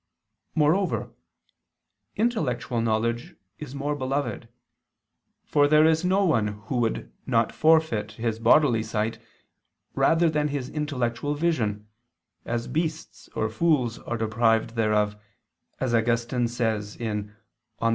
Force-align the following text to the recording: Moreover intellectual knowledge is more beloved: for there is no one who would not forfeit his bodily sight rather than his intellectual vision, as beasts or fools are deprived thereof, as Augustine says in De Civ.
Moreover 0.55 1.13
intellectual 2.15 2.81
knowledge 2.81 3.35
is 3.59 3.75
more 3.75 3.95
beloved: 3.95 4.49
for 5.45 5.67
there 5.67 5.85
is 5.85 6.03
no 6.03 6.25
one 6.25 6.47
who 6.71 6.77
would 6.79 7.13
not 7.27 7.53
forfeit 7.53 8.13
his 8.13 8.39
bodily 8.39 8.81
sight 8.81 9.19
rather 9.93 10.27
than 10.27 10.47
his 10.47 10.69
intellectual 10.69 11.35
vision, 11.35 11.87
as 12.45 12.67
beasts 12.67 13.29
or 13.35 13.47
fools 13.47 13.99
are 13.99 14.17
deprived 14.17 14.71
thereof, 14.71 15.21
as 15.79 15.93
Augustine 15.93 16.47
says 16.47 16.95
in 16.97 17.27
De 17.79 17.85
Civ. 17.85 17.89